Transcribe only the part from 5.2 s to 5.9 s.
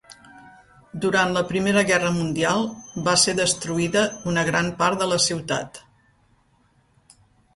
ciutat.